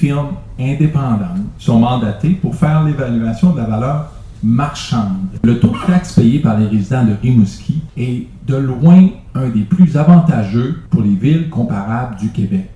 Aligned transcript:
firmes 0.00 0.32
indépendantes 0.58 1.44
sont 1.58 1.78
mandatées 1.78 2.30
pour 2.30 2.54
faire 2.54 2.84
l'évaluation 2.84 3.52
de 3.52 3.58
la 3.58 3.64
valeur 3.64 4.12
marchande. 4.42 5.28
Le 5.44 5.60
taux 5.60 5.68
de 5.68 5.86
taxe 5.86 6.14
payé 6.14 6.38
par 6.38 6.58
les 6.58 6.66
résidents 6.66 7.04
de 7.04 7.12
Rimouski 7.20 7.82
est 7.98 8.26
de 8.46 8.56
loin 8.56 9.08
un 9.34 9.48
des 9.50 9.60
plus 9.60 9.98
avantageux 9.98 10.78
pour 10.88 11.02
les 11.02 11.14
villes 11.14 11.50
comparables 11.50 12.16
du 12.16 12.30
Québec. 12.30 12.68